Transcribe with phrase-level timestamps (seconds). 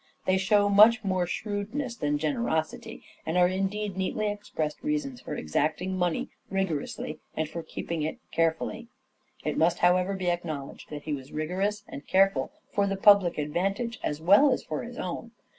[0.25, 5.95] They show much more shrewdness than generosity, and are indeed neatly expressed reasons for exacting
[5.95, 8.87] money rigorously and for keeping it carefully.
[9.45, 13.99] It must, however, be acknowledged that he was rigorous and careful for the public advantage
[14.03, 15.33] as well as for his own.